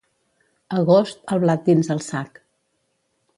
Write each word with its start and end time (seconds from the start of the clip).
Agost, 0.77 1.21
el 1.35 1.43
blat 1.43 1.67
dins 1.69 1.91
el 1.97 2.01
sac. 2.07 2.41